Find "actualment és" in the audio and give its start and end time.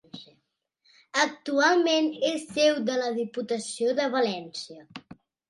1.23-2.47